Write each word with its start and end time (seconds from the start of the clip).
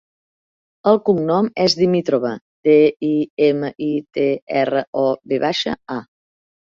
El 0.91 0.95
cognom 1.09 1.49
és 1.65 1.75
Dimitrova: 1.81 2.31
de, 2.67 2.77
i, 3.07 3.11
ema, 3.49 3.69
i, 3.89 3.91
te, 4.19 4.25
erra, 4.63 4.81
o, 5.03 5.05
ve 5.33 5.39
baixa, 5.45 5.75
a. 5.97 5.99